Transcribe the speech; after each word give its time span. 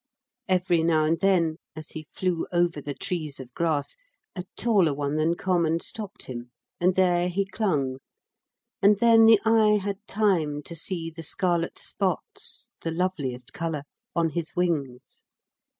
Every 0.49 0.81
now 0.81 1.05
and 1.05 1.19
then, 1.19 1.57
as 1.75 1.91
he 1.91 2.07
flew 2.09 2.47
over 2.51 2.81
the 2.81 2.95
trees 2.95 3.39
of 3.39 3.53
grass, 3.53 3.95
a 4.35 4.45
taller 4.57 4.95
one 4.95 5.15
than 5.15 5.35
common 5.35 5.79
stopped 5.79 6.23
him, 6.23 6.49
and 6.79 6.95
there 6.95 7.29
he 7.29 7.45
clung, 7.45 7.99
and 8.81 8.97
then 8.97 9.25
the 9.27 9.39
eye 9.45 9.77
had 9.77 9.99
time 10.07 10.63
to 10.63 10.75
see 10.75 11.11
the 11.11 11.21
scarlet 11.21 11.77
spots 11.77 12.71
the 12.81 12.89
loveliest 12.89 13.53
colour 13.53 13.83
on 14.15 14.29
his 14.29 14.55
wings. 14.55 15.25